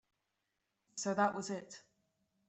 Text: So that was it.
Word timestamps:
So 0.95 1.13
that 1.13 1.35
was 1.35 1.51
it. 1.51 1.83